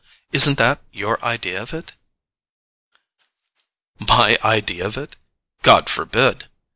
[0.31, 1.91] Isn't that your idea of it?"
[3.99, 5.15] "My idea of it?
[5.61, 6.47] God forbid!"